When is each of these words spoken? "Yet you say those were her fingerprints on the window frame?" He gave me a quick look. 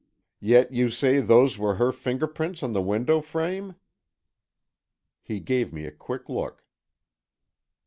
"Yet 0.39 0.71
you 0.73 0.89
say 0.89 1.19
those 1.19 1.59
were 1.59 1.75
her 1.75 1.91
fingerprints 1.91 2.63
on 2.63 2.71
the 2.73 2.81
window 2.81 3.21
frame?" 3.21 3.75
He 5.21 5.39
gave 5.39 5.71
me 5.71 5.85
a 5.85 5.91
quick 5.91 6.27
look. 6.27 6.65